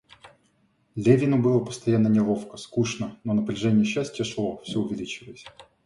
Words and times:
Левину 0.95 1.37
было 1.37 1.63
постоянно 1.63 2.07
неловко, 2.07 2.57
скучно, 2.57 3.19
но 3.23 3.33
напряжение 3.33 3.85
счастья 3.85 4.23
шло, 4.23 4.59
всё 4.63 4.79
увеличиваясь. 4.79 5.45